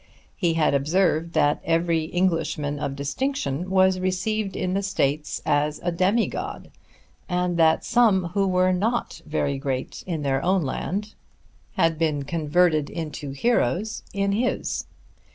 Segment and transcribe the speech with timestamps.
[0.35, 5.91] He had observed that every Englishman of distinction was received in the States as a
[5.91, 6.71] demigod,
[7.29, 11.13] and that some who were not very great in their own land
[11.73, 14.87] had been converted into heroes in his.